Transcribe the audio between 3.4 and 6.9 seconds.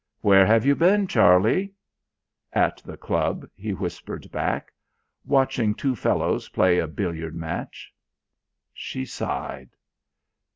he whispered back. "Watching two fellows play a